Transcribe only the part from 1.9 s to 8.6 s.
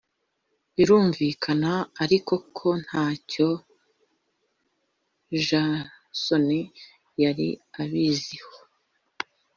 ariko ko nta cyo Jason yari abiziho